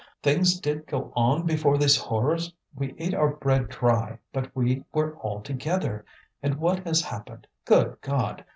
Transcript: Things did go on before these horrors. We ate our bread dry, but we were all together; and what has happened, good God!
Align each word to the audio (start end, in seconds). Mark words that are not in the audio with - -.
Things 0.23 0.59
did 0.59 0.87
go 0.87 1.13
on 1.15 1.45
before 1.45 1.77
these 1.77 1.95
horrors. 1.95 2.51
We 2.75 2.95
ate 2.97 3.13
our 3.13 3.29
bread 3.35 3.69
dry, 3.69 4.17
but 4.33 4.49
we 4.55 4.83
were 4.91 5.15
all 5.17 5.41
together; 5.41 6.05
and 6.41 6.55
what 6.55 6.79
has 6.87 7.03
happened, 7.03 7.45
good 7.65 7.97
God! 8.01 8.43